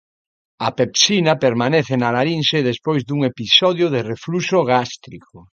A 0.67 0.69
pepsina 0.79 1.33
permanece 1.45 1.93
na 1.97 2.09
larinxe 2.17 2.67
despois 2.69 3.01
dun 3.07 3.21
episodio 3.31 3.87
de 3.93 4.01
refluxo 4.11 4.59
gástrico. 4.73 5.35